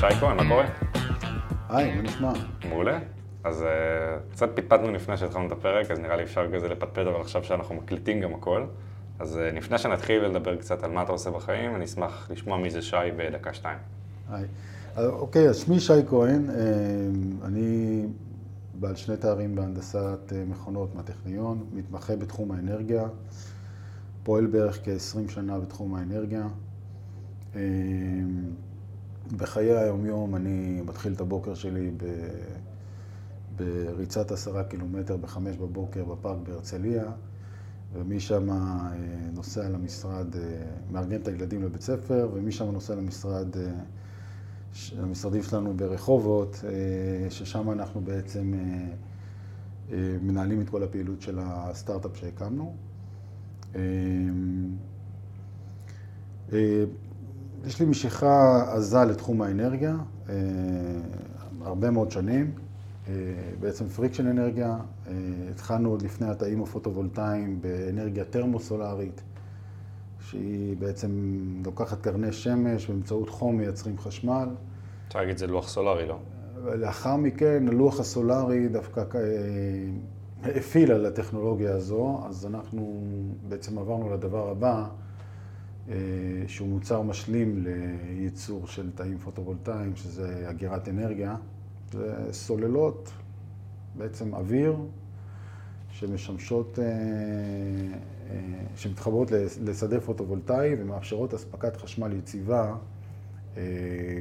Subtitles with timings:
[0.00, 0.66] שייקו, מה קורה?
[1.68, 2.32] היי, מה נשמע?
[2.68, 2.98] מעולה.
[3.44, 3.68] אז אה,
[4.32, 7.74] קצת פטפטנו לפני שהתחלנו את הפרק, אז נראה לי אפשר כזה לפטפט, אבל עכשיו שאנחנו
[7.74, 8.64] מקליטים גם הכל.
[9.18, 12.70] אז אה, לפני שנתחיל לדבר קצת על מה אתה עושה בחיים, אני אשמח לשמוע מי
[12.70, 13.78] זה שי בדקה-שתיים.
[14.30, 14.44] היי.
[14.96, 16.50] אה, אוקיי, אז שמי שי כהן,
[17.44, 18.02] אני
[18.74, 23.04] בעל שני תארים בהנדסת מכונות מהטכניון, מתמחה בתחום האנרגיה,
[24.22, 26.46] פועל בערך כ-20 שנה בתחום האנרגיה.
[29.36, 32.04] בחיי היום-יום אני מתחיל את הבוקר שלי ב...
[33.56, 37.04] בריצת עשרה קילומטר בחמש בבוקר בפארק בהרצליה,
[37.92, 38.90] ומשם אה,
[39.34, 40.40] נוסע למשרד, אה,
[40.90, 43.70] מארגן את הילדים לבית ספר, ומשם נוסע למשרד, אה,
[44.98, 46.64] למשרדים שלנו ברחובות,
[47.30, 48.54] ששם אנחנו בעצם
[50.22, 52.74] מנהלים את כל הפעילות של הסטארט-אפ שהקמנו.
[57.66, 59.96] יש לי משיכה עזה לתחום האנרגיה,
[61.62, 62.52] הרבה מאוד שנים.
[63.08, 63.14] אה,
[63.60, 65.12] בעצם pre-action אנרגיה, אה,
[65.50, 69.22] התחלנו עוד לפני התאים הפוטו-וולטאיים באנרגיה טרמוסולרית,
[70.20, 71.10] שהיא בעצם
[71.64, 74.48] לוקחת קרני שמש, באמצעות חום מייצרים חשמל.
[75.08, 76.18] אפשר להגיד זה לוח סולארי, לא?
[76.74, 83.02] לאחר מכן, הלוח הסולארי דווקא אה, הפעיל על הטכנולוגיה הזו, אז אנחנו
[83.48, 84.86] בעצם עברנו לדבר הבא,
[86.46, 91.36] שהוא מוצר משלים לייצור של תאים פוטו-וולטאיים, שזה אגירת אנרגיה.
[91.92, 93.12] זה סוללות,
[93.94, 94.76] בעצם אוויר,
[95.92, 98.38] שמשמשות, אה, אה,
[98.76, 99.30] שמתחברות
[99.64, 102.74] לשדה פוטו-וולטאי ומאפשרות אספקת חשמל יציבה
[103.56, 103.62] אה,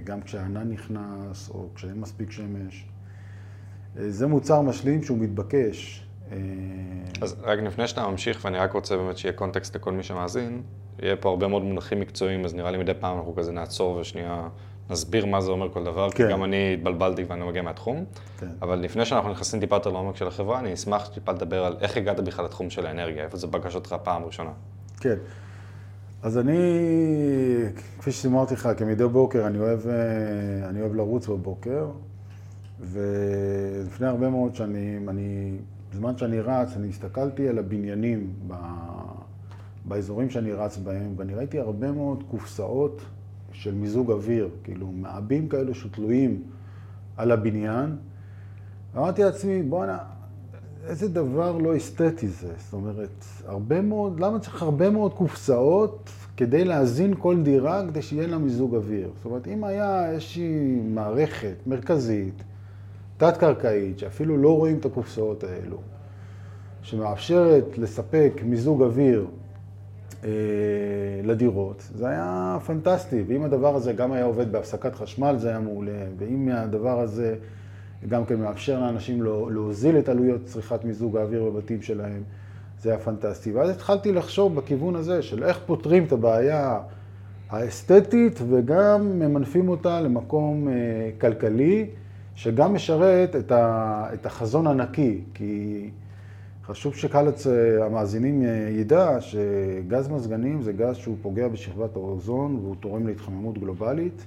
[0.04, 2.86] גם כשהענן נכנס או כשאין מספיק שמש.
[3.96, 6.06] זה מוצר משלים שהוא מתבקש.
[7.22, 10.62] אז רק לפני שאתה ממשיך, ואני רק רוצה באמת שיהיה קונטקסט לכל מי שמאזין,
[11.02, 14.48] יהיה פה הרבה מאוד מונחים מקצועיים, אז נראה לי מדי פעם אנחנו כזה נעצור ושנייה
[14.90, 16.28] נסביר מה זה אומר כל דבר, כן.
[16.28, 18.06] כי גם אני התבלבלתי ואני לא מגיע מהתחום.
[18.40, 18.48] כן.
[18.62, 21.98] אבל לפני שאנחנו נכנסים טיפה יותר לעומק של החברה, אני אשמח טיפה לדבר על איך
[21.98, 24.52] הגעת בכלל לתחום של האנרגיה, איפה זה פגש אותך פעם ראשונה.
[25.00, 25.16] כן.
[26.24, 26.58] אז אני,
[28.00, 31.88] כפי שסימרתי לך, כמדי בוקר, אני אוהב, אה, אני אוהב לרוץ בבוקר,
[32.80, 35.58] ולפני הרבה מאוד שנים, אני,
[35.92, 38.54] בזמן שאני רץ, אני הסתכלתי על הבניינים ב,
[39.90, 43.02] באזורים שאני רץ בהם, ואני ראיתי הרבה מאוד קופסאות
[43.52, 46.44] של מיזוג אוויר, כאילו מעבים כאלו שתלויים
[47.18, 47.96] על הבניין.
[48.98, 49.98] אמרתי לעצמי, בואנה,
[50.88, 52.54] איזה דבר לא אסתטי זה.
[52.58, 58.28] זאת אומרת, הרבה מאוד, למה צריך הרבה מאוד קופסאות כדי להזין כל דירה כדי שיהיה
[58.28, 59.10] לה מיזוג אוויר?
[59.16, 62.44] זאת אומרת, אם היה איזושהי מערכת מרכזית,
[63.18, 65.78] תת-קרקעית, שאפילו לא רואים את הקופסאות האלו,
[66.82, 69.28] שמאפשרת לספק מיזוג אוויר
[71.24, 76.06] לדירות, זה היה פנטסטי, ואם הדבר הזה גם היה עובד בהפסקת חשמל זה היה מעולה,
[76.18, 77.36] ואם הדבר הזה
[78.08, 82.24] גם כן מאפשר לאנשים לא, להוזיל את עלויות צריכת מיזוג האוויר בבתים שלהם,
[82.82, 83.52] זה היה פנטסטי.
[83.52, 86.80] ואז התחלתי לחשוב בכיוון הזה של איך פותרים את הבעיה
[87.50, 90.74] האסתטית וגם ממנפים אותה למקום אה,
[91.22, 91.90] כלכלי,
[92.36, 93.36] שגם משרת
[94.14, 95.90] את החזון הנקי, כי...
[96.70, 97.28] חשוב שקהל
[97.82, 104.26] המאזינים ידע שגז מזגנים זה גז שהוא פוגע בשכבת האוזון והוא תורם להתחממות גלובלית.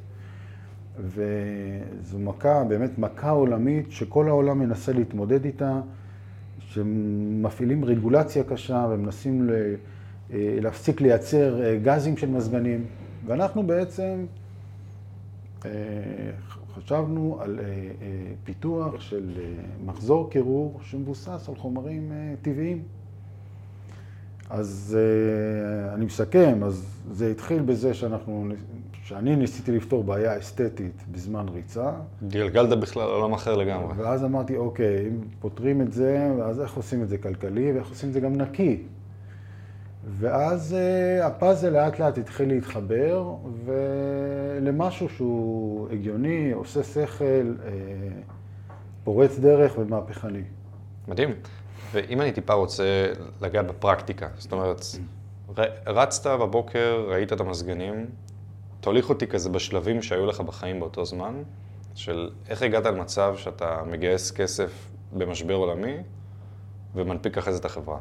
[1.00, 5.80] וזו מכה, באמת מכה עולמית שכל העולם מנסה להתמודד איתה,
[6.58, 9.50] שמפעילים רגולציה קשה ומנסים
[10.30, 12.84] להפסיק לייצר גזים של מזגנים.
[13.26, 14.24] ואנחנו בעצם
[15.64, 15.70] אה,
[16.76, 17.88] חשבנו על אה, אה,
[18.44, 19.44] פיתוח של אה,
[19.86, 22.12] מחזור קירור שמבוסס על חומרים
[22.42, 22.82] טבעיים.
[24.50, 24.98] אז
[25.94, 28.48] אני מסכם, אז זה התחיל בזה שאנחנו,
[29.04, 31.92] שאני ניסיתי לפתור בעיה אסתטית בזמן ריצה.
[32.28, 33.94] גלגלת בכלל עולם אחר לגמרי.
[33.96, 38.08] ואז אמרתי, אוקיי, אם פותרים את זה, אז איך עושים את זה כלכלי ואיך עושים
[38.08, 38.82] את זה גם נקי.
[40.04, 40.76] ואז
[41.20, 43.34] uh, הפאזל לאט לאט התחיל להתחבר,
[43.64, 48.32] ולמשהו שהוא הגיוני, עושה שכל, uh,
[49.04, 50.42] פורץ דרך ומהפכני.
[51.08, 51.34] מדהים.
[51.92, 54.80] ואם אני טיפה רוצה לגעת בפרקטיקה, זאת אומרת,
[55.86, 58.06] רצת בבוקר, ראית את המזגנים,
[58.80, 61.42] תוליך אותי כזה בשלבים שהיו לך בחיים באותו זמן,
[61.94, 65.96] של איך הגעת למצב שאתה מגייס כסף במשבר עולמי
[66.94, 67.98] ומנפיק אחרי זה את החברה.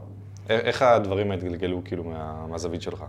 [0.60, 3.04] איך הדברים התגלגלו כאילו מה, מהזווית שלך?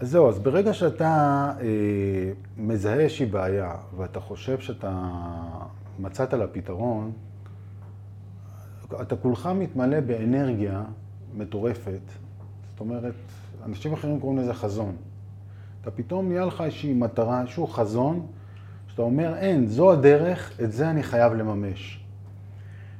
[0.00, 5.08] אז זהו, אז ברגע שאתה אה, מזהה איזושהי בעיה ואתה חושב שאתה
[5.98, 7.12] מצאת לה פתרון,
[9.00, 10.82] אתה כולך מתמלא באנרגיה
[11.34, 12.00] מטורפת.
[12.70, 13.14] זאת אומרת,
[13.64, 14.96] אנשים אחרים קוראים לזה חזון.
[15.82, 18.26] אתה פתאום נהיה לך איזושהי מטרה, איזשהו חזון,
[18.88, 22.04] שאתה אומר, אין, זו הדרך, את זה אני חייב לממש.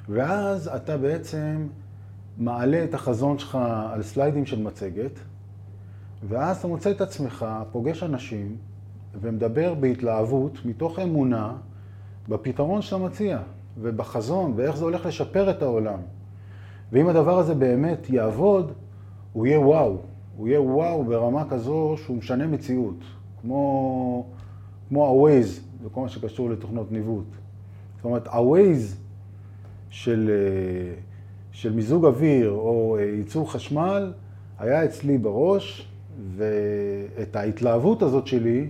[0.08, 1.66] ואז אתה בעצם
[2.38, 3.58] מעלה את החזון שלך
[3.92, 5.18] על סליידים של מצגת,
[6.28, 8.56] ואז אתה מוצא את עצמך, פוגש אנשים,
[9.20, 11.52] ומדבר בהתלהבות, מתוך אמונה,
[12.28, 13.38] בפתרון שאתה מציע,
[13.80, 15.98] ובחזון, ואיך זה הולך לשפר את העולם.
[16.92, 18.72] ואם הדבר הזה באמת יעבוד,
[19.32, 19.96] הוא יהיה וואו.
[20.36, 22.96] הוא יהיה וואו ברמה כזו שהוא משנה מציאות.
[23.40, 24.26] כמו,
[24.88, 27.26] כמו ה-Waze, וכל מה שקשור לתוכנות ניווט.
[27.96, 28.96] זאת אומרת, ה-Waze
[29.90, 30.94] של, אה,
[31.52, 34.12] של מיזוג אוויר או אה, ייצור חשמל
[34.58, 35.88] היה אצלי בראש,
[36.36, 38.68] ואת ההתלהבות הזאת שלי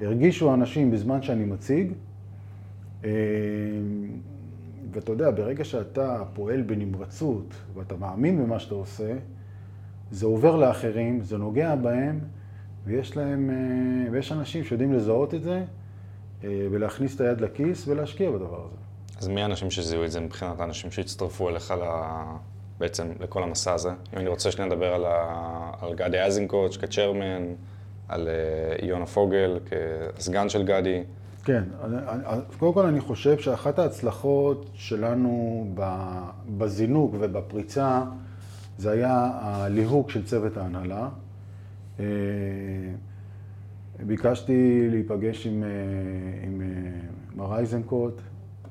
[0.00, 1.92] הרגישו האנשים בזמן שאני מציג.
[3.04, 3.10] אה,
[4.92, 9.14] ואתה יודע, ברגע שאתה פועל בנמרצות ואתה מאמין במה שאתה עושה,
[10.10, 12.18] זה עובר לאחרים, זה נוגע בהם,
[12.84, 15.64] ויש להם, אה, ויש אנשים שיודעים לזהות את זה,
[16.42, 18.85] ולהכניס את היד לכיס ולהשקיע בדבר הזה.
[19.18, 21.82] אז מי האנשים שזיהו את זה מבחינת האנשים שהצטרפו אליך ל...
[22.78, 23.90] בעצם לכל המסע הזה?
[23.90, 25.70] אם אני רוצה שנייה לדבר על, ה...
[25.80, 27.54] על גדי אייזנקוץ' כצ'רמן,
[28.08, 29.58] על אה, יונה פוגל
[30.16, 31.02] כסגן של גדי.
[31.44, 31.64] כן,
[32.58, 35.66] קודם כל אני חושב שאחת ההצלחות שלנו
[36.58, 38.02] בזינוק ובפריצה
[38.78, 41.08] זה היה הליהוק של צוות ההנהלה.
[42.00, 42.04] אה,
[44.06, 45.68] ביקשתי להיפגש עם, אה,
[46.46, 46.62] עם
[47.36, 48.20] מר אייזנקוט,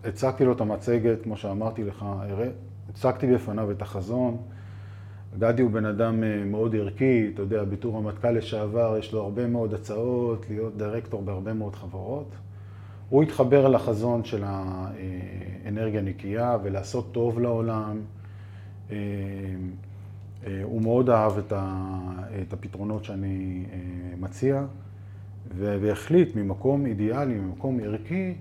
[0.08, 2.06] הצגתי לו את המצגת, כמו שאמרתי לך,
[2.90, 4.38] הצגתי בפניו את החזון.
[5.40, 9.74] גדי הוא בן אדם מאוד ערכי, אתה יודע, בתור רמטכ"ל לשעבר יש לו הרבה מאוד
[9.74, 12.36] הצעות להיות דירקטור בהרבה מאוד חברות.
[13.10, 18.02] הוא התחבר לחזון של האנרגיה נקייה ולעשות טוב לעולם.
[18.92, 18.96] אה,
[20.48, 21.38] אה, הוא מאוד אהב
[22.42, 23.78] את הפתרונות שאני אה,
[24.20, 24.66] מציע,
[25.58, 28.34] והחליט ממקום אידיאלי, ממקום ערכי,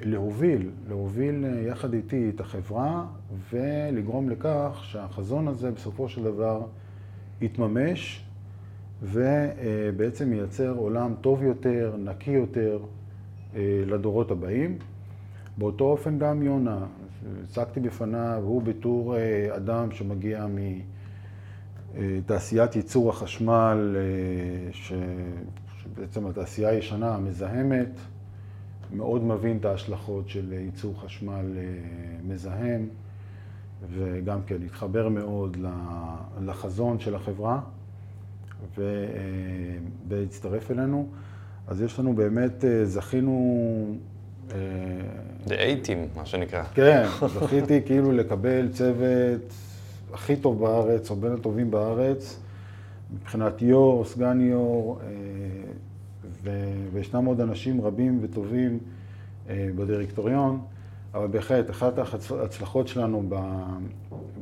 [0.00, 3.06] להוביל, להוביל יחד איתי את החברה
[3.50, 6.66] ולגרום לכך שהחזון הזה בסופו של דבר
[7.40, 8.24] יתממש
[9.02, 12.78] ובעצם ייצר עולם טוב יותר, נקי יותר,
[13.56, 14.78] אה, לדורות הבאים.
[15.58, 16.86] באותו אופן גם יונה,
[17.44, 20.46] הצגתי בפניו, הוא בתור אה, אדם שמגיע
[21.94, 24.92] מתעשיית ייצור החשמל, אה, ש...
[25.82, 27.90] שבעצם התעשייה הישנה, המזהמת,
[28.92, 31.46] מאוד מבין את ההשלכות של ייצור חשמל
[32.28, 32.88] מזהם,
[33.90, 35.56] וגם כן התחבר מאוד
[36.40, 37.60] לחזון של החברה,
[40.08, 41.08] והצטרף אלינו.
[41.68, 43.96] אז יש לנו באמת, אה, זכינו...
[44.50, 44.56] אה,
[45.46, 46.64] The A-Team, מה שנקרא.
[46.74, 49.52] כן, זכיתי כאילו לקבל צוות
[50.12, 52.40] הכי טוב בארץ, או בין הטובים בארץ,
[53.14, 54.98] מבחינת יו"ר, סגן יו"ר,
[56.46, 56.52] אה,
[56.92, 58.78] וישנם עוד אנשים רבים וטובים
[59.48, 60.60] בדירקטוריון,
[61.14, 63.28] אבל בהחלט, אחת ההצלחות שלנו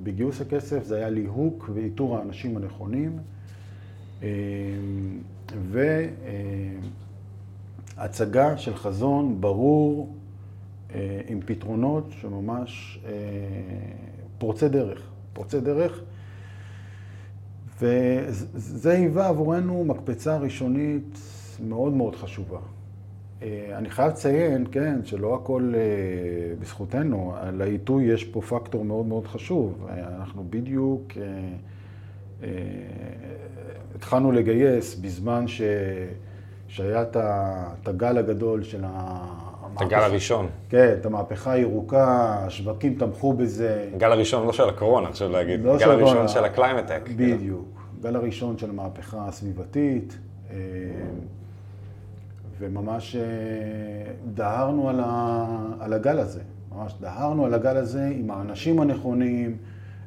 [0.03, 3.19] בגיוס הכסף זה היה ליהוק ואיתור האנשים הנכונים.
[5.53, 6.05] ו...
[7.97, 10.15] הצגה של חזון ברור,
[10.95, 13.11] אה, עם פתרונות שממש אה,
[14.39, 15.01] פורצי דרך,
[15.33, 16.01] פורצי דרך.
[17.81, 21.19] וזה היווה עבורנו מקפצה ראשונית
[21.61, 22.59] מאוד מאוד חשובה.
[23.43, 25.73] אה, אני חייב לציין, כן, שלא הכל
[26.61, 29.87] בזכותנו, לעיתוי יש פה פקטור מאוד מאוד חשוב.
[30.19, 31.13] אנחנו בדיוק
[33.95, 35.63] התחלנו לגייס בזמן ש...
[36.69, 39.85] שהיה את הגל הגדול של המהפכה.
[39.85, 40.47] את הגל הראשון.
[40.69, 43.89] כן, את המהפכה הירוקה, השווקים תמכו בזה.
[43.95, 45.65] הגל הראשון לא של הקורונה, חשוב להגיד.
[45.65, 47.09] לא הגל הראשון של ה climate tech.
[47.17, 47.69] בדיוק.
[48.01, 50.19] הגל הראשון של המהפכה הסביבתית.
[50.51, 50.57] אה,
[52.59, 53.23] וממש אה,
[54.35, 55.47] דהרנו על, ה,
[55.81, 56.41] על הגל הזה.
[56.77, 59.57] ממש דהרנו על הגל הזה עם האנשים הנכונים,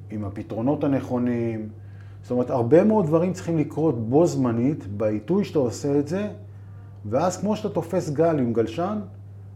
[0.10, 1.70] עם הפתרונות הנכונים.
[2.22, 6.28] זאת אומרת, הרבה מאוד דברים צריכים לקרות בו זמנית, בעיתוי שאתה עושה את זה,
[7.06, 9.00] ואז כמו שאתה תופס גל עם גלשן,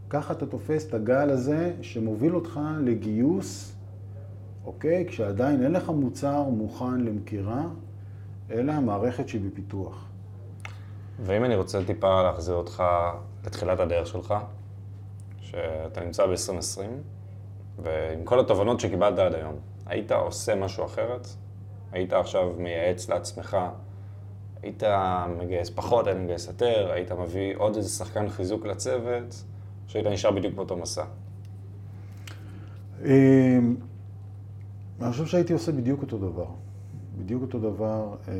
[0.09, 3.75] ככה אתה תופס את הגל הזה שמוביל אותך לגיוס,
[4.65, 5.05] אוקיי?
[5.07, 7.63] כשעדיין אין לך מוצר מוכן למכירה,
[8.51, 10.12] אלא מערכת שהיא בפיתוח.
[11.19, 12.83] ואם אני רוצה טיפה להחזיר אותך
[13.45, 14.33] לתחילת הדרך שלך,
[15.41, 16.81] שאתה נמצא ב-2020,
[17.83, 19.55] ועם כל התובנות שקיבלת עד היום,
[19.85, 21.27] היית עושה משהו אחרת?
[21.91, 23.57] היית עכשיו מייעץ לעצמך
[24.63, 24.83] היית
[25.39, 29.43] מגייס פחות, היית מגייס יותר, היית מביא עוד איזה שחקן חיזוק לצוות,
[29.85, 31.03] או שהיית נשאר בדיוק באותו מסע?
[33.05, 33.75] אמ,
[35.01, 36.45] אני חושב שהייתי עושה בדיוק אותו דבר.
[37.17, 38.15] בדיוק אותו דבר.
[38.27, 38.33] אה,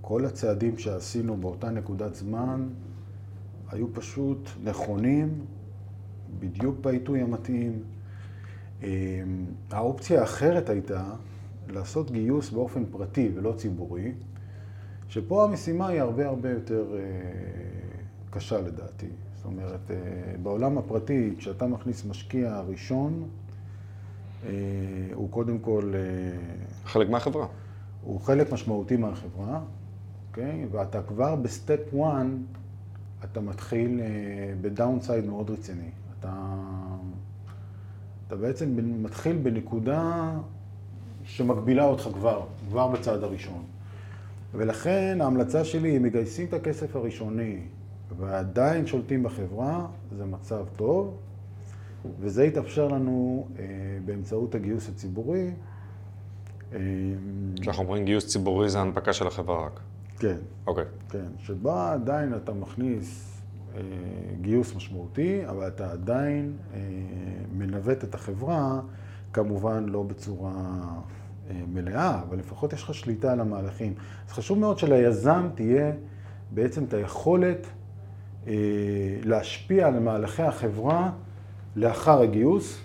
[0.00, 2.68] כל הצעדים שעשינו באותה נקודת זמן
[3.68, 5.44] היו פשוט נכונים,
[6.38, 7.82] בדיוק בעיתוי המתאים.
[8.82, 8.88] אה,
[9.70, 11.04] האופציה האחרת הייתה
[11.68, 14.12] לעשות גיוס באופן פרטי ולא ציבורי,
[15.08, 17.00] שפה המשימה היא הרבה הרבה יותר אה,
[18.30, 19.08] קשה לדעתי.
[19.36, 19.90] זאת אומרת,
[20.42, 23.28] בעולם הפרטי, כשאתה מכניס משקיע ראשון,
[25.14, 25.92] הוא קודם כל...
[26.84, 27.46] חלק מהחברה.
[28.04, 29.60] הוא חלק משמעותי מהחברה,
[30.28, 30.66] אוקיי?
[30.70, 32.26] ואתה כבר ב step 1,
[33.24, 34.00] אתה מתחיל
[34.60, 35.90] ב downside מאוד רציני.
[36.20, 36.54] אתה,
[38.26, 40.32] אתה בעצם מתחיל בנקודה
[41.24, 43.64] שמגבילה אותך כבר, כבר בצעד הראשון.
[44.54, 47.58] ולכן ההמלצה שלי, אם מגייסים את הכסף הראשוני
[48.18, 51.16] ועדיין שולטים בחברה, זה מצב טוב,
[52.20, 53.64] וזה יתאפשר לנו אה,
[54.04, 55.50] באמצעות הגיוס הציבורי.
[57.60, 59.80] כשאנחנו אומרים גיוס ציבורי זה הנפקה של החברה רק.
[60.18, 60.36] כן.
[60.66, 60.84] אוקיי.
[61.08, 63.40] כן, שבה עדיין אתה מכניס
[63.74, 63.80] אה,
[64.40, 66.78] גיוס משמעותי, אבל אתה עדיין אה,
[67.52, 68.80] מנווט את החברה,
[69.32, 70.52] כמובן לא בצורה
[71.50, 73.94] אה, מלאה, אבל לפחות יש לך שליטה על המהלכים.
[74.26, 75.92] אז חשוב מאוד שליזם תהיה
[76.50, 77.66] בעצם את היכולת
[78.46, 78.52] אה,
[79.24, 81.10] להשפיע על מהלכי החברה
[81.76, 82.80] לאחר הגיוס.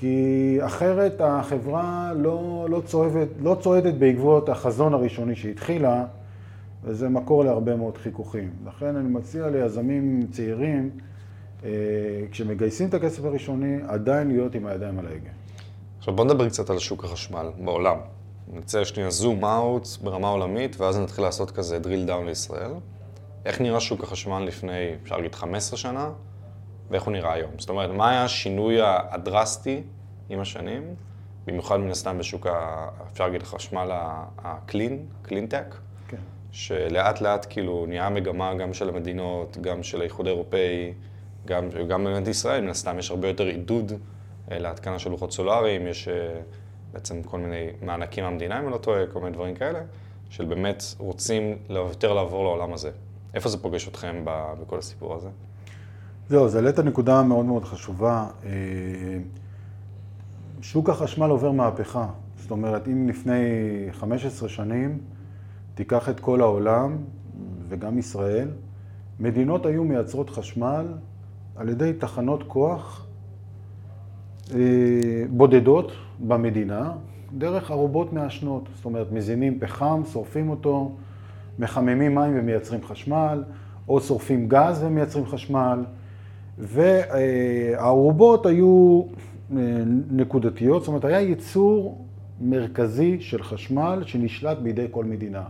[0.00, 6.04] כי אחרת החברה לא, לא, צועדת, לא צועדת בעקבות החזון הראשוני שהתחילה,
[6.84, 8.50] וזה מקור להרבה מאוד חיכוכים.
[8.66, 10.90] לכן אני מציע ליזמים צעירים,
[11.64, 11.70] אה,
[12.30, 15.30] כשמגייסים את הכסף הראשוני, עדיין להיות עם הידיים על ההגה.
[15.98, 17.96] עכשיו בוא נדבר קצת על שוק החשמל בעולם.
[18.52, 22.70] נצא שנייה זום אאוט ברמה עולמית, ואז נתחיל לעשות כזה drill down לישראל.
[23.46, 26.10] איך נראה שוק החשמל לפני, אפשר להגיד, 15 שנה,
[26.90, 27.50] ואיך הוא נראה היום?
[27.58, 29.82] זאת אומרת, מה היה השינוי הדרסטי
[30.28, 30.94] עם השנים,
[31.46, 33.90] במיוחד מן הסתם בשוק, ה, אפשר להגיד, החשמל
[34.38, 35.74] הקלין, קלינטק?
[36.08, 36.16] כן.
[36.52, 40.92] שלאט לאט כאילו נהיה מגמה גם של המדינות, גם של האיחוד האירופאי,
[41.46, 43.92] גם, גם במדינת ישראל, מן הסתם יש הרבה יותר עידוד
[44.50, 46.40] אה, להתקנה של לוחות סולאריים, יש אה,
[46.92, 49.80] בעצם כל מיני מענקים מהמדינה, אם אני לא טועה, כל מיני דברים כאלה,
[50.30, 52.90] של באמת רוצים יותר לעבור לעולם הזה.
[53.34, 55.28] איפה זה פוגש אתכם בכל הסיפור הזה?
[56.30, 58.26] זהו, אז העלית נקודה מאוד מאוד חשובה.
[58.44, 58.50] אה,
[60.60, 62.06] שוק החשמל עובר מהפכה.
[62.36, 63.34] זאת אומרת, אם לפני
[63.92, 64.98] 15 שנים
[65.74, 66.96] תיקח את כל העולם,
[67.68, 68.48] וגם ישראל,
[69.20, 70.86] מדינות היו מייצרות חשמל
[71.56, 73.06] על ידי תחנות כוח
[74.54, 74.58] אה,
[75.30, 75.92] בודדות
[76.26, 76.92] במדינה,
[77.38, 78.68] דרך ארובות מעשנות.
[78.74, 80.92] זאת אומרת, מזינים פחם, שורפים אותו,
[81.58, 83.44] מחממים מים ומייצרים חשמל,
[83.88, 85.84] או שורפים גז ומייצרים חשמל,
[86.60, 89.02] והארובות היו
[89.56, 89.56] אה,
[90.10, 92.04] נקודתיות, זאת אומרת, היה ייצור
[92.40, 95.42] מרכזי של חשמל שנשלט בידי כל מדינה.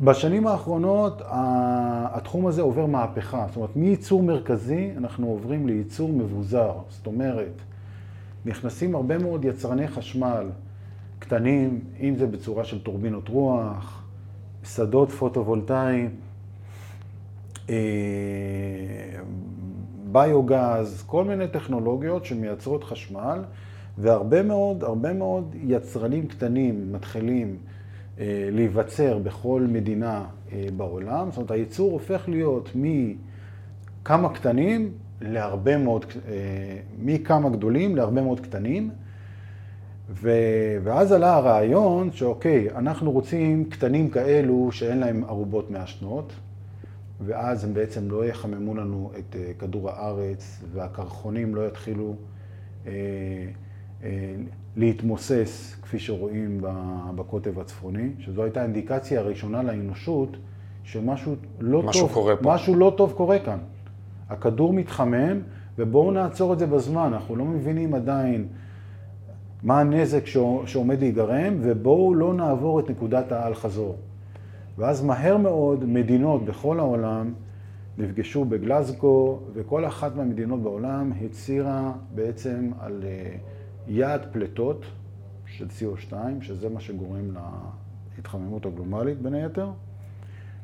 [0.00, 7.06] בשנים האחרונות התחום הזה עובר מהפכה, זאת אומרת מייצור מרכזי אנחנו עוברים לייצור מבוזר, זאת
[7.06, 7.52] אומרת
[8.46, 10.46] נכנסים הרבה מאוד יצרני חשמל
[11.18, 14.04] קטנים, אם זה בצורה של טורבינות רוח,
[14.64, 16.10] שדות פוטו-וולטאיים,
[20.12, 23.38] ביוגז, כל מיני טכנולוגיות שמייצרות חשמל
[23.98, 27.56] והרבה מאוד, הרבה מאוד יצרנים קטנים מתחילים
[28.18, 31.28] אה, להיווצר בכל מדינה אה, בעולם.
[31.30, 36.32] זאת אומרת, הייצור הופך להיות מכמה קטנים להרבה מאוד, אה,
[36.98, 38.90] מכמה גדולים להרבה מאוד קטנים.
[40.10, 40.30] ו...
[40.82, 46.32] ואז עלה הרעיון שאוקיי, אנחנו רוצים קטנים כאלו שאין להם ערובות מעשנות,
[47.20, 52.14] ואז הם בעצם לא יחממו לנו את כדור הארץ, והקרחונים לא יתחילו
[52.86, 52.92] אה,
[54.04, 54.34] אה,
[54.76, 56.60] להתמוסס, כפי שרואים
[57.14, 60.36] בקוטב הצפוני, שזו הייתה האינדיקציה הראשונה לאנושות
[60.84, 62.54] שמשהו לא משהו טוב, קורה פה.
[62.54, 63.58] משהו לא טוב קורה כאן.
[64.28, 65.40] הכדור מתחמם,
[65.78, 68.46] ובואו נעצור את זה בזמן, אנחנו לא מבינים עדיין
[69.62, 70.26] מה הנזק
[70.66, 73.96] שעומד להיגרם, ובואו לא נעבור את נקודת האל-חזור.
[74.78, 77.32] ואז מהר מאוד מדינות בכל העולם
[77.98, 83.36] נפגשו בגלזגו, וכל אחת מהמדינות בעולם הצהירה בעצם על אה,
[83.86, 84.84] יעד פליטות
[85.46, 87.30] של CO2, שזה מה שגורם
[88.16, 89.70] להתחממות הגלומלית בין היתר,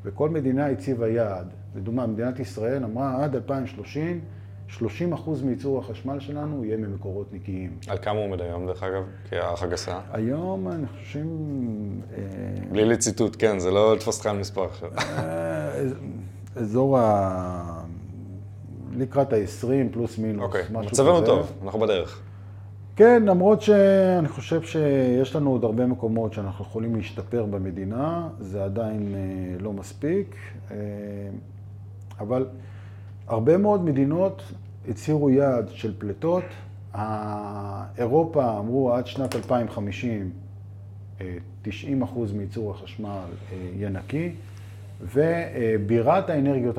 [0.03, 1.47] וכל מדינה הציבה יעד.
[1.75, 4.21] לדוגמה, מדינת ישראל אמרה עד 2030,
[4.71, 7.77] 30 אחוז מייצור החשמל שלנו יהיה ממקורות נקיים.
[7.87, 9.99] על כמה הוא עומד היום, דרך אגב, כהערכה גסה?
[10.11, 11.19] היום אני חושב...
[11.19, 12.23] אה,
[12.71, 14.89] בלי לציטוט, כן, זה לא לתפוס אותך על מספר עכשיו.
[14.97, 15.83] אה,
[16.55, 17.83] אזור ה...
[18.97, 22.21] לקראת ה-20 פלוס מינוס, אוקיי, מצבנו טוב, אנחנו בדרך.
[22.95, 29.15] כן, למרות שאני חושב שיש לנו עוד הרבה מקומות שאנחנו יכולים להשתפר במדינה, זה עדיין
[29.15, 30.35] אה, לא מספיק.
[32.19, 32.45] אבל
[33.31, 34.41] הרבה מאוד מדינות
[34.89, 36.43] הצהירו יעד של פליטות.
[37.97, 40.31] אירופה אמרו עד שנת 2050
[41.61, 44.31] 90 אחוז מייצור החשמל אה, יהיה נקי,
[45.01, 46.77] ובירת האנרגיות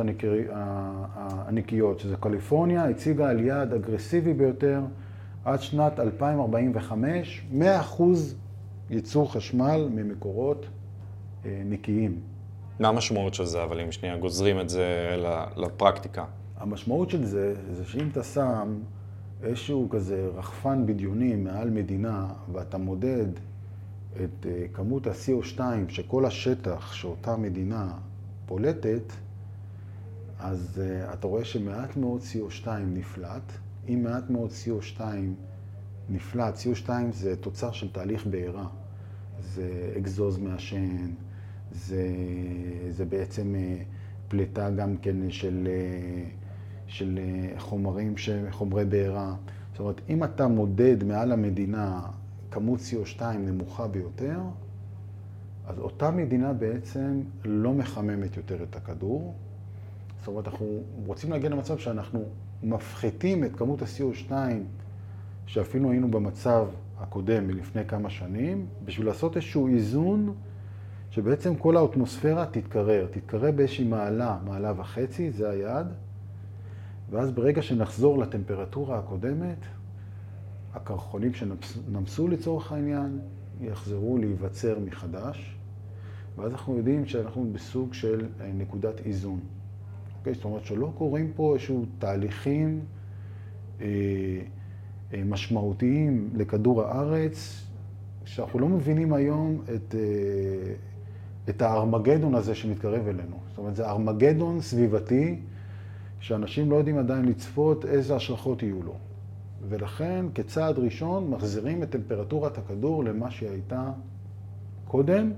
[1.47, 4.81] הנקיות, שזה קליפורניה, הציגה על יעד אגרסיבי ביותר
[5.45, 8.35] עד שנת 2045, 100 אחוז
[8.91, 10.67] ייצור חשמל ממקורות
[11.45, 12.21] אה, נקיים.
[12.81, 15.17] מה המשמעות של זה, אבל אם שנייה גוזרים את זה
[15.57, 16.25] לפרקטיקה?
[16.63, 18.79] המשמעות של זה, זה שאם אתה שם
[19.43, 23.27] איזשהו כזה רחפן בדיוני מעל מדינה, ואתה מודד
[24.25, 27.93] את אה, כמות ה-CO2 שכל השטח שאותה מדינה
[28.47, 29.13] פולטת,
[30.39, 33.53] אז uh, אתה רואה שמעט מאוד CO2 נפלט.
[33.89, 35.01] אם מעט מאוד CO2
[36.09, 38.67] נפלט, CO2 זה תוצר של תהליך בעירה.
[39.41, 41.11] זה אגזוז מעשן,
[41.73, 42.07] זה,
[42.91, 43.85] זה בעצם uh,
[44.29, 45.69] פליטה גם כן של,
[46.93, 48.15] של uh, חומרים,
[48.51, 49.35] חומרי בעירה.
[49.71, 52.01] זאת אומרת, אם אתה מודד מעל המדינה
[52.51, 54.41] כמות CO2 נמוכה ביותר,
[55.67, 59.35] אז אותה מדינה בעצם לא מחממת יותר את הכדור.
[60.19, 62.25] זאת אומרת, אנחנו רוצים להגיע למצב שאנחנו
[62.63, 64.33] מפחיתים את כמות ה-CO2
[65.47, 66.67] שאפילו היינו במצב
[66.99, 70.35] הקודם מלפני כמה שנים, בשביל לעשות איזשהו איזון
[71.11, 73.07] שבעצם כל האטמוספירה תתקרר.
[73.11, 75.93] תתקרר באיזושהי מעלה, מעלה וחצי, זה היעד,
[77.13, 79.59] ואז ברגע שנחזור לטמפרטורה הקודמת,
[80.75, 83.19] הקרחונים שנמסו לצורך העניין
[83.61, 85.57] יחזרו להיווצר מחדש,
[86.37, 89.41] ואז אנחנו יודעים שאנחנו בסוג של אה, נקודת איזון.
[90.19, 90.35] אוקיי?
[90.35, 92.81] זאת אומרת שלא קורים פה איזשהו תהליכים
[93.81, 93.87] אה,
[95.15, 97.65] אה, משמעותיים לכדור הארץ,
[98.25, 100.75] שאנחנו לא מבינים היום את, אה,
[101.49, 103.37] את הארמגדון הזה שמתקרב אלינו.
[103.49, 105.41] זאת אומרת, זה ארמגדון סביבתי,
[106.23, 108.95] שאנשים לא יודעים עדיין לצפות איזה השלכות יהיו לו.
[109.69, 113.91] ולכן כצעד ראשון מחזירים את טמפרטורת הכדור למה שהיא הייתה
[114.85, 115.31] קודם,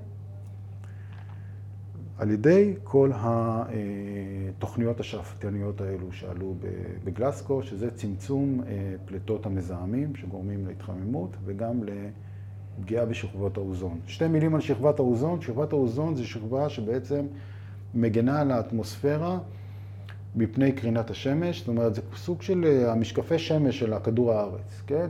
[2.18, 6.54] על ידי כל התוכניות השאפתניות האלו שעלו
[7.04, 11.80] בגלסקו, שזה צמצום אה, פליטות המזהמים שגורמים להתחממות וגם
[12.78, 14.00] לפגיעה בשכבות האוזון.
[14.06, 15.40] שתי מילים על שכבת האוזון.
[15.40, 17.26] שכבת האוזון זה שכבה שבעצם
[17.94, 19.38] מגנה על האטמוספירה
[20.36, 25.06] מפני קרינת השמש, זאת אומרת, זה סוג של אה, המשקפי שמש של הכדור הארץ, כן?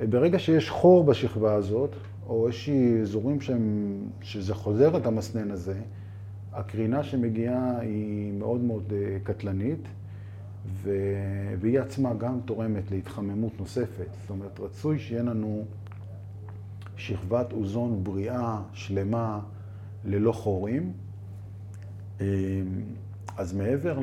[0.00, 1.90] אה, ברגע שיש חור בשכבה הזאת,
[2.26, 5.80] או איזשהי אזורים שהם, שזה חוזר את המסנן הזה,
[6.52, 9.88] הקרינה שמגיעה היא מאוד מאוד אה, קטלנית,
[10.82, 10.90] ו...
[11.60, 14.06] והיא עצמה גם תורמת להתחממות נוספת.
[14.20, 15.64] זאת אומרת, רצוי שיהיה לנו
[16.96, 19.40] שכבת אוזון בריאה, שלמה,
[20.04, 20.92] ללא חורים.
[23.36, 23.98] אז מעבר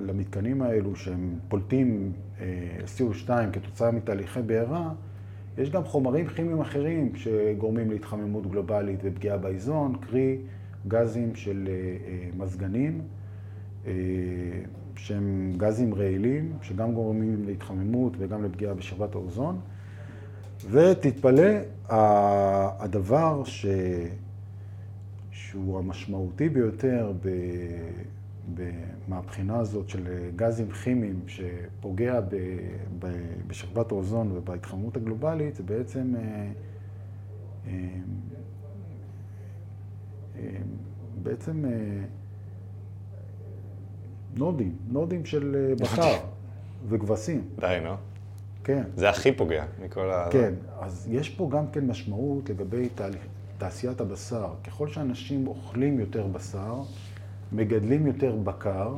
[0.00, 2.46] למתקנים האלו שהם פולטים אה,
[2.96, 4.92] CO2 כתוצאה מתהליכי בעירה,
[5.58, 10.38] יש גם חומרים כימיים אחרים שגורמים להתחממות גלובלית ופגיעה באיזון, קרי
[10.88, 13.00] גזים של אה, אה, מזגנים,
[14.96, 19.60] שהם גזים רעילים, שגם גורמים להתחממות וגם לפגיעה בשכבת האוזון.
[20.70, 21.52] ותתפלא,
[22.78, 23.66] הדבר ש...
[25.30, 27.28] שהוא המשמעותי ביותר ב...
[29.08, 32.36] מהבחינה הזאת של גזים כימיים שפוגע ב,
[32.98, 33.06] ב,
[33.46, 36.52] בשכבת האוזון ובהתחממות הגלובלית, זה בעצם אה,
[37.66, 37.72] אה,
[40.36, 40.42] אה,
[41.22, 41.64] בעצם
[44.34, 46.18] נודים, נודים של בקר
[46.88, 47.48] וכבשים.
[47.60, 47.94] די, נו.
[48.64, 48.82] כן.
[48.96, 50.28] זה הכי פוגע מכל ה...
[50.30, 52.88] כן, אז יש פה גם כן משמעות לגבי
[53.58, 54.54] תעשיית הבשר.
[54.64, 56.82] ככל שאנשים אוכלים יותר בשר,
[57.52, 58.94] מגדלים יותר בקר,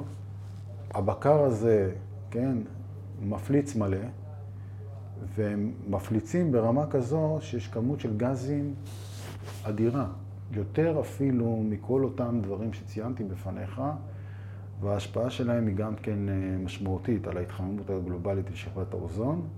[0.95, 1.93] הבקר הזה,
[2.31, 2.59] כן,
[3.23, 3.99] מפליץ מלא,
[5.35, 8.75] והם מפליצים ברמה כזו שיש כמות של גזים
[9.63, 10.07] אדירה,
[10.53, 13.83] יותר אפילו מכל אותם דברים שציינתי בפניך,
[14.81, 19.49] וההשפעה שלהם היא גם כן אה, משמעותית על ההתחממות הגלובלית לשכבת האוזון.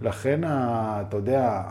[0.00, 1.62] לכן, אתה יודע,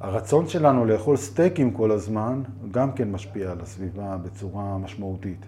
[0.00, 5.46] הרצון שלנו לאכול סטייקים כל הזמן, גם כן משפיע על הסביבה בצורה משמעותית.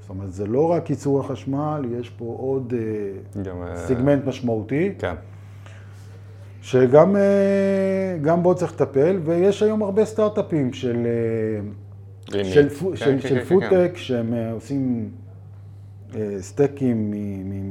[0.00, 4.92] זאת אומרת, זה לא רק ייצור החשמל, יש פה עוד אה, גם, uh, סיגמנט משמעותי.
[4.98, 5.14] כן.
[6.62, 7.18] שגם uh,
[8.22, 11.06] גם בו צריך לטפל, ויש היום הרבה סטארט-אפים של,
[12.26, 13.96] uh, של, כן, של, כן, של כן, פודטק, כן.
[13.96, 15.10] שהם עושים
[16.40, 17.14] סטייקים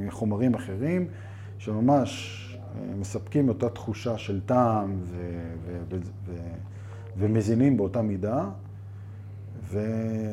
[0.06, 1.08] מחומרים אחרים,
[1.58, 2.44] שממש
[2.96, 5.86] מספקים אותה תחושה של טעם ו-
[7.18, 8.46] ומזינים באותה מידה.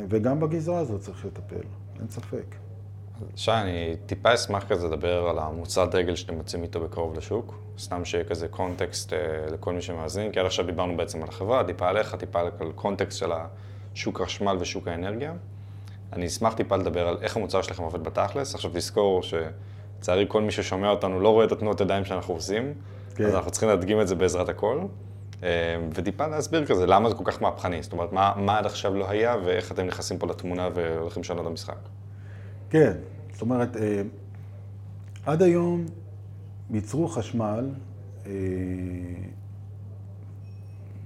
[0.09, 1.67] וגם בגזרה הזאת צריך לטפל,
[2.01, 2.55] אין ספק.
[3.37, 7.55] שי, אני טיפה אשמח כזה לדבר על המוצר דגל שאתם יוצאים איתו בקרוב לשוק.
[7.79, 9.19] סתם שיהיה כזה קונטקסט אה,
[9.53, 13.19] לכל מי שמאזין, כי עד עכשיו דיברנו בעצם על החברה, טיפה עליך, טיפה על קונטקסט
[13.19, 15.33] של השוק החשמל ושוק האנרגיה.
[16.13, 18.55] אני אשמח טיפה לדבר על איך המוצר שלכם עובד בתכלס.
[18.55, 19.23] עכשיו תזכור
[19.99, 22.75] שלצערי כל מי ששומע אותנו לא רואה את התנועות ידיים שאנחנו עושים,
[23.15, 23.25] כן.
[23.25, 24.81] אז אנחנו צריכים להדגים את זה בעזרת הכל.
[25.43, 25.49] אה,
[25.95, 29.11] וטיפה להסביר כזה, למה זה כל כך מהפכני, זאת אומרת, מה, מה עד עכשיו לא
[29.11, 31.79] היה ואיך אתם נכנסים פה לתמונה והולכים לשנות המשחק.
[32.71, 32.93] כן,
[33.33, 34.03] זאת אומרת, אה,
[35.27, 35.87] עד היום
[36.71, 37.71] ייצרו חשמל,
[38.27, 38.33] אה,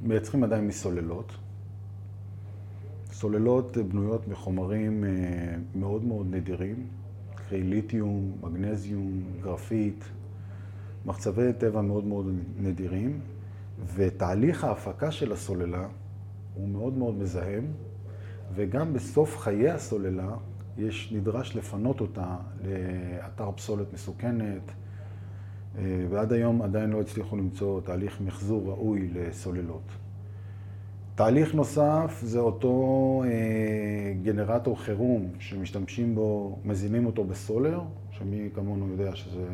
[0.02, 1.32] מייצרים עדיין מסוללות.
[3.12, 5.04] סוללות בנויות מחומרים
[5.74, 6.86] מאוד מאוד נדירים,
[7.48, 10.04] קרי ליתיום, מגנזיום, גרפית,
[11.06, 12.26] מחצבי טבע מאוד מאוד
[12.58, 13.20] נדירים,
[13.94, 15.86] ותהליך ההפקה של הסוללה
[16.54, 17.66] הוא מאוד מאוד מזהם,
[18.54, 20.36] וגם בסוף חיי הסוללה
[20.78, 24.62] יש, נדרש לפנות אותה לאתר פסולת מסוכנת,
[25.78, 29.92] אה, ועד היום עדיין לא הצליחו למצוא תהליך מחזור ראוי לסוללות.
[31.18, 39.16] תהליך נוסף זה אותו אה, גנרטור חירום שמשתמשים בו, מזינים אותו בסולר, שמי כמונו יודע
[39.16, 39.46] שזה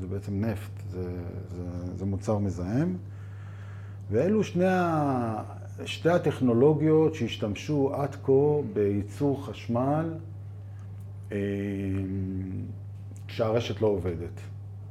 [0.00, 1.10] זה בעצם נפט, זה,
[1.48, 1.62] זה,
[1.96, 2.96] זה מוצר מזהם.
[4.10, 4.64] ואלו שני,
[5.84, 8.32] שתי הטכנולוגיות שהשתמשו עד כה
[8.72, 10.14] בייצור חשמל
[11.32, 11.36] אה,
[13.28, 14.40] כשהרשת לא עובדת.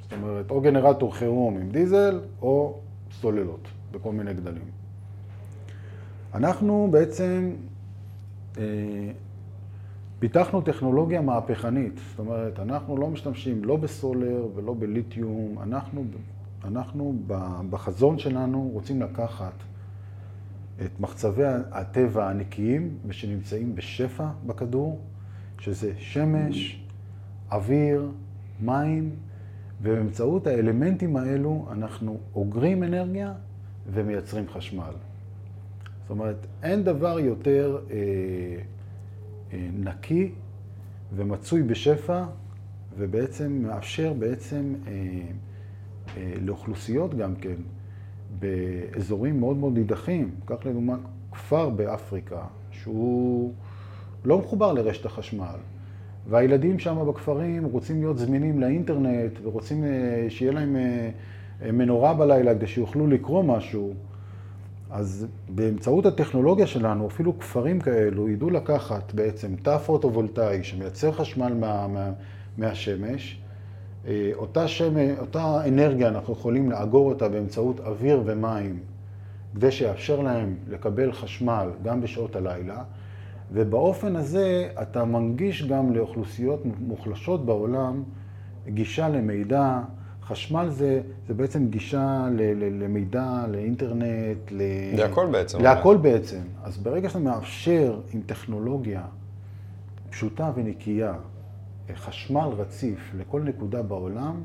[0.01, 2.79] זאת אומרת, או גנרטור חירום עם דיזל, או
[3.11, 4.76] סוללות בכל מיני גדלים.
[6.37, 7.51] אנחנו בעצם
[8.57, 8.63] אה,
[10.19, 11.99] פיתחנו טכנולוגיה מהפכנית.
[12.09, 16.05] זאת אומרת, אנחנו לא משתמשים לא בסולר ולא בליתיום, אנחנו,
[16.63, 17.15] אנחנו
[17.69, 19.53] בחזון שלנו רוצים לקחת
[20.85, 24.99] את מחצבי הטבע הנקיים ושנמצאים בשפע בכדור,
[25.59, 26.83] שזה שמש,
[27.51, 28.11] אוויר,
[28.61, 29.15] מים,
[29.81, 33.33] ובאמצעות האלמנטים האלו אנחנו אוגרים אנרגיה
[33.93, 34.93] ומייצרים חשמל.
[36.07, 37.95] זאת אומרת, אין דבר יותר אה,
[39.53, 40.31] אה, נקי
[41.15, 42.23] ומצוי בשפע
[42.97, 44.91] ובעצם מאפשר בעצם אה,
[46.17, 47.55] אה, לאוכלוסיות גם כן
[48.39, 50.31] באזורים מאוד מאוד נידחים.
[50.45, 50.97] קח לדוגמה
[51.31, 53.53] כפר באפריקה שהוא
[54.25, 55.55] לא מחובר לרשת החשמל,
[56.29, 61.09] והילדים שם בכפרים רוצים להיות זמינים לאינטרנט ורוצים אה, שיהיה להם אה,
[61.61, 63.93] אה, מנורה בלילה כדי שיוכלו לקרוא משהו.
[64.91, 71.87] אז באמצעות הטכנולוגיה שלנו, אפילו כפרים כאלו ידעו לקחת בעצם תא פוטו-וולטאי שמייצר חשמל מה,
[71.87, 72.11] מה,
[72.57, 73.41] מהשמש,
[74.33, 78.79] אותה, שמש, אותה אנרגיה אנחנו יכולים לאגור אותה באמצעות אוויר ומים,
[79.55, 82.83] כדי שיאפשר להם לקבל חשמל גם בשעות הלילה,
[83.51, 88.03] ובאופן הזה אתה מנגיש גם לאוכלוסיות מוחלשות בעולם
[88.67, 89.79] גישה למידע.
[90.27, 94.61] חשמל זה, זה בעצם גישה ל, ל, למידע, לאינטרנט, ל...
[94.97, 95.61] להכל בעצם.
[95.61, 96.39] להכל בעצם.
[96.63, 99.03] אז ברגע שאתה מאפשר עם טכנולוגיה
[100.09, 101.13] פשוטה ונקייה,
[101.95, 104.41] חשמל רציף לכל נקודה בעולם,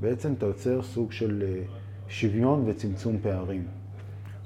[0.00, 1.62] בעצם אתה יוצר סוג של אה,
[2.08, 3.64] שוויון וצמצום פערים.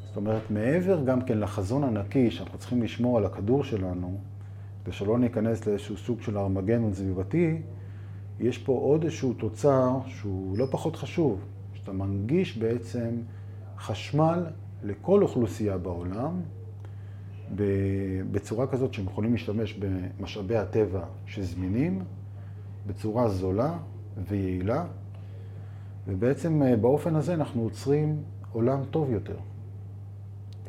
[0.06, 4.18] זאת אומרת, מעבר גם כן לחזון ענקי שאנחנו צריכים לשמור על הכדור שלנו,
[4.86, 7.56] ושלא ניכנס לאיזשהו סוג של ארמגנון סביבתי,
[8.40, 11.40] יש פה עוד איזשהו תוצר שהוא לא פחות חשוב,
[11.74, 13.10] שאתה מנגיש בעצם
[13.78, 14.46] חשמל
[14.82, 16.40] לכל אוכלוסייה בעולם,
[18.30, 22.04] בצורה כזאת שהם יכולים להשתמש במשאבי הטבע שזמינים,
[22.86, 23.78] בצורה זולה
[24.28, 24.84] ויעילה,
[26.08, 29.36] ובעצם אה, באופן הזה אנחנו עוצרים עולם טוב יותר.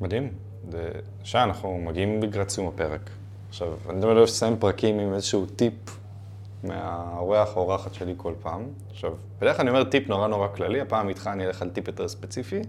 [0.02, 0.30] מדהים.
[1.24, 3.10] שי, אנחנו מגיעים לקראת סיום הפרק.
[3.50, 5.74] עכשיו, אני תמיד אוהב לסיים פרקים עם איזשהו טיפ
[6.68, 8.64] מהאורח או אורחת שלי כל פעם.
[8.90, 11.88] עכשיו, בדרך כלל אני אומר טיפ נורא נורא כללי, הפעם איתך אני אלך על טיפ
[11.88, 12.62] יותר ספציפי,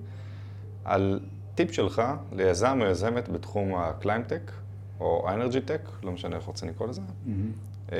[0.85, 1.21] על
[1.55, 4.53] טיפ שלך ליזם או יזמת בתחום ה climate tech,
[5.01, 7.91] או ה energy tech, לא משנה איך רוצים לקרוא לזה, Mm-hmm.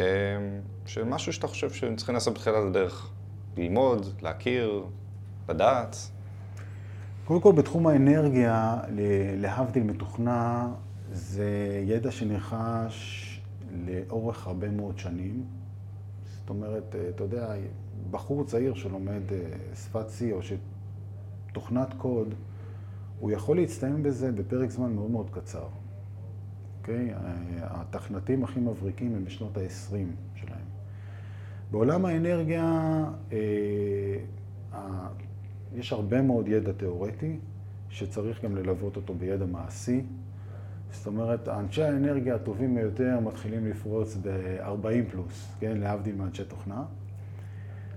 [0.87, 3.11] של משהו שאתה חושב שהם צריכים לעשות בתחילת הדרך.
[3.57, 4.85] ללמוד, להכיר,
[5.49, 5.97] לדעת.
[7.25, 8.77] קודם כל, בתחום האנרגיה,
[9.37, 10.69] להבדיל מתוכנה,
[11.13, 13.23] זה ידע שנרכש
[13.87, 15.45] לאורך הרבה מאוד שנים.
[16.47, 17.55] זאת אומרת, אתה יודע,
[18.11, 19.39] בחור צעיר שלומד אה,
[19.75, 20.41] שפת C או
[21.53, 22.35] שתוכנת קוד,
[23.21, 25.67] הוא יכול להצטיין בזה בפרק זמן מאוד מאוד קצר.
[26.79, 27.11] אוקיי?
[27.63, 29.95] התכנתים הכי מבריקים הם בשנות ה-20
[30.35, 30.67] שלהם.
[31.71, 34.79] בעולם האנרגיה, אה,
[35.75, 37.37] יש הרבה מאוד ידע תיאורטי,
[37.91, 40.03] שצריך גם ללוות אותו בידע מעשי,
[40.93, 46.85] זאת אומרת, אנשי האנרגיה הטובים ביותר מתחילים לפרוץ ב-40 פלוס, כן, להבדיל מאנשי תוכנה.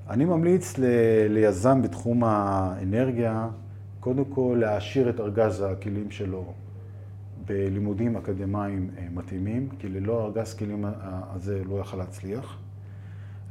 [0.10, 0.84] אני ממליץ ל-
[1.30, 3.47] ליזם בתחום האנרגיה,
[3.99, 6.54] קודם כל להעשיר את ארגז הכלים שלו
[7.45, 12.58] בלימודים אקדמיים אה, מתאימים, כי ללא ארגז כלים הזה לא יכל להצליח.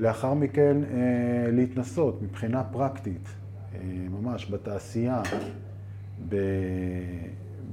[0.01, 3.29] לאחר מכן אה, להתנסות מבחינה פרקטית,
[3.75, 5.23] אה, ממש בתעשייה,
[6.29, 6.37] ב...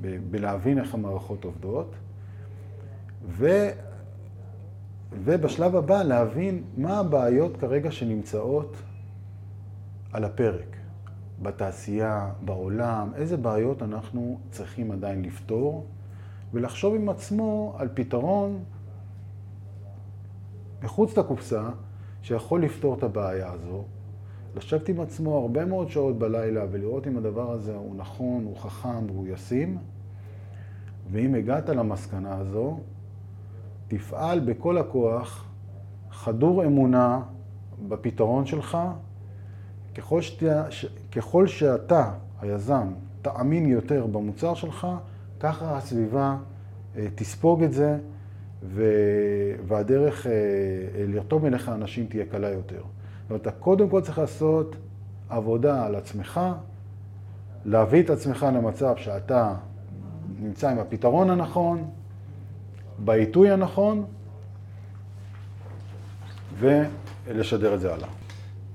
[0.02, 1.96] בלהבין איך המערכות עובדות,
[3.28, 3.48] ו...
[5.24, 8.78] ובשלב הבא להבין מה הבעיות כרגע שנמצאות
[10.14, 10.76] על הפרק,
[11.42, 15.86] בתעשייה, בעולם, איזה בעיות אנחנו צריכים עדיין לפתור,
[16.54, 18.64] ולחשוב עם עצמו על פתרון
[20.84, 21.70] מחוץ לקופסה,
[22.22, 23.84] שיכול לפתור את הבעיה הזו,
[24.56, 29.06] לשבת עם עצמו הרבה מאוד שעות בלילה ולראות אם הדבר הזה הוא נכון, הוא חכם
[29.08, 29.78] והוא ישים,
[31.12, 32.80] ואם הגעת למסקנה הזו,
[33.88, 35.46] תפעל בכל הכוח,
[36.12, 37.22] חדור אמונה
[37.88, 38.78] בפתרון שלך,
[39.96, 40.66] ככל, שאתה,
[41.12, 44.88] ככל שאתה, היזם, תאמין יותר במוצר שלך,
[45.40, 46.38] ככה הסביבה
[46.98, 47.98] אה, תספוג את זה,
[49.68, 50.32] והדרך אה,
[51.08, 52.82] לרתום אליך אנשים תהיה קלה יותר.
[53.30, 54.76] אומרת, אתה קודם כל צריך לעשות
[55.30, 56.42] עבודה על עצמך,
[57.66, 59.54] להביא את עצמך למצב שאתה
[60.40, 61.90] נמצא עם הפתרון הנכון,
[63.00, 64.06] בעיתוי הנכון,
[66.60, 68.08] ולשדר את זה הלאה.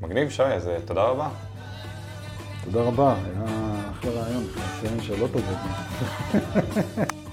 [0.00, 1.28] מגניב, שי, אז אה, תודה רבה.
[2.64, 3.44] תודה רבה, היה
[3.90, 4.44] אחלה רעיון,
[4.80, 5.56] ציין שאלות טובות.